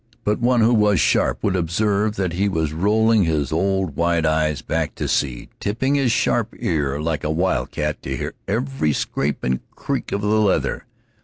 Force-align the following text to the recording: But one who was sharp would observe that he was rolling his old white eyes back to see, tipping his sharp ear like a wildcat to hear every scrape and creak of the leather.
But 0.23 0.39
one 0.39 0.61
who 0.61 0.73
was 0.73 0.99
sharp 0.99 1.43
would 1.43 1.55
observe 1.55 2.15
that 2.15 2.33
he 2.33 2.49
was 2.49 2.73
rolling 2.73 3.25
his 3.25 3.51
old 3.51 3.95
white 3.95 4.25
eyes 4.25 4.63
back 4.63 4.95
to 4.95 5.07
see, 5.07 5.49
tipping 5.59 5.93
his 5.93 6.11
sharp 6.11 6.55
ear 6.57 6.99
like 6.99 7.23
a 7.23 7.29
wildcat 7.29 8.01
to 8.01 8.17
hear 8.17 8.33
every 8.47 8.93
scrape 8.93 9.43
and 9.43 9.59
creak 9.75 10.11
of 10.11 10.21
the 10.21 10.41
leather. 10.41 10.85